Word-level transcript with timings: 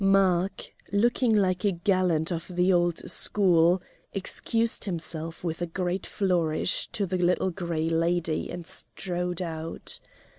Mark, 0.03 0.73
looking 0.91 1.35
like 1.35 1.63
a 1.63 1.71
gallant 1.71 2.31
of 2.31 2.47
the 2.47 2.73
old 2.73 3.07
school, 3.07 3.79
excused 4.13 4.85
himself 4.85 5.43
with 5.43 5.61
a 5.61 5.67
great 5.67 6.07
flourish 6.07 6.87
to 6.87 7.05
the 7.05 7.17
Little 7.19 7.51
Gray 7.51 7.87
Lady 7.87 8.49
and 8.49 8.65
strode 8.65 9.43
out. 9.43 9.99